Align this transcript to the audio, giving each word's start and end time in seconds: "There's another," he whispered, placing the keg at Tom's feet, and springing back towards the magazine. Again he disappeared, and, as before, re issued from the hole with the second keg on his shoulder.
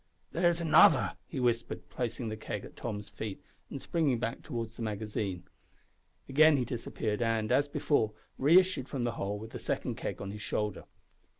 "There's 0.31 0.59
another," 0.59 1.15
he 1.27 1.39
whispered, 1.39 1.87
placing 1.89 2.29
the 2.29 2.35
keg 2.35 2.65
at 2.65 2.75
Tom's 2.75 3.07
feet, 3.07 3.39
and 3.69 3.79
springing 3.79 4.17
back 4.17 4.41
towards 4.41 4.75
the 4.75 4.81
magazine. 4.81 5.43
Again 6.27 6.57
he 6.57 6.65
disappeared, 6.65 7.21
and, 7.21 7.51
as 7.51 7.67
before, 7.67 8.13
re 8.39 8.57
issued 8.57 8.89
from 8.89 9.03
the 9.03 9.11
hole 9.11 9.37
with 9.37 9.51
the 9.51 9.59
second 9.59 9.97
keg 9.97 10.19
on 10.19 10.31
his 10.31 10.41
shoulder. 10.41 10.85